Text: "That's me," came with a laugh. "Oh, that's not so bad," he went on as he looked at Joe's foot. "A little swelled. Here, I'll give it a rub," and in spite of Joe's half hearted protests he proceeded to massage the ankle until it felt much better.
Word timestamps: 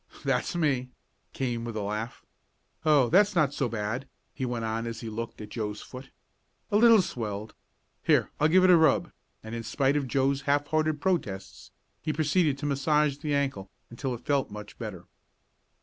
"That's 0.25 0.55
me," 0.55 0.89
came 1.31 1.63
with 1.63 1.75
a 1.77 1.81
laugh. 1.83 2.25
"Oh, 2.83 3.07
that's 3.09 3.35
not 3.35 3.53
so 3.53 3.69
bad," 3.69 4.07
he 4.33 4.47
went 4.47 4.65
on 4.65 4.87
as 4.87 5.01
he 5.01 5.09
looked 5.11 5.39
at 5.41 5.49
Joe's 5.49 5.81
foot. 5.83 6.09
"A 6.71 6.77
little 6.77 7.03
swelled. 7.03 7.53
Here, 8.01 8.31
I'll 8.39 8.47
give 8.47 8.63
it 8.63 8.71
a 8.71 8.77
rub," 8.77 9.11
and 9.43 9.53
in 9.53 9.61
spite 9.61 9.95
of 9.95 10.07
Joe's 10.07 10.41
half 10.49 10.65
hearted 10.69 11.01
protests 11.01 11.69
he 12.01 12.11
proceeded 12.11 12.57
to 12.57 12.65
massage 12.65 13.17
the 13.17 13.35
ankle 13.35 13.69
until 13.91 14.15
it 14.15 14.25
felt 14.25 14.49
much 14.49 14.79
better. 14.79 15.05